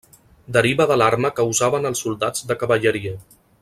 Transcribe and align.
Deriva 0.55 0.87
de 0.91 0.97
l'arma 1.01 1.31
que 1.39 1.47
usaven 1.51 1.87
els 1.93 2.05
soldats 2.07 2.49
de 2.53 2.61
cavalleria. 2.65 3.17